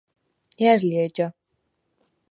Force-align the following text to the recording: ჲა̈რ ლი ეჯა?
ჲა̈რ 0.61 0.79
ლი 0.87 0.95
ეჯა? 1.05 1.27